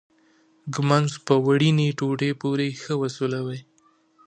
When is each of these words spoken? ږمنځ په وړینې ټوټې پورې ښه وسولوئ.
ږمنځ 0.73 1.11
په 1.25 1.33
وړینې 1.45 1.87
ټوټې 1.99 2.31
پورې 2.41 2.67
ښه 2.81 2.93
وسولوئ. 3.01 3.59